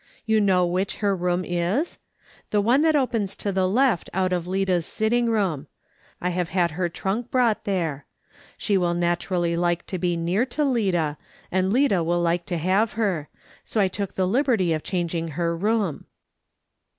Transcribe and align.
You 0.25 0.41
know 0.41 0.65
which 0.65 0.95
her 0.95 1.15
room 1.15 1.45
is? 1.45 1.99
The 2.49 2.59
one 2.59 2.81
that 2.81 2.95
opens 2.95 3.35
to 3.35 3.51
the 3.51 3.67
left 3.69 4.09
out 4.15 4.33
of 4.33 4.47
Lida's 4.47 4.87
sitting 4.87 5.27
room. 5.29 5.67
I 6.19 6.31
have 6.31 6.49
had 6.49 6.71
her 6.71 6.89
trunk 6.89 7.29
brought 7.29 7.65
there. 7.65 8.07
She 8.57 8.79
will 8.79 8.95
naturally 8.95 9.55
like 9.55 9.85
to 9.85 9.99
be 9.99 10.17
near 10.17 10.43
to 10.47 10.65
Lida, 10.65 11.19
and 11.51 11.71
Lida 11.71 12.03
will 12.03 12.19
like 12.19 12.47
to 12.47 12.57
have 12.57 12.93
her; 12.93 13.29
so 13.63 13.79
I 13.79 13.89
took 13.89 14.15
the 14.15 14.25
liberty 14.27 14.73
of 14.73 14.81
changing 14.81 15.27
her 15.27 15.55
room." 15.55 16.05